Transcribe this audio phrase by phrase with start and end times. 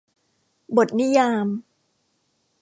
[0.77, 1.47] บทนิยาม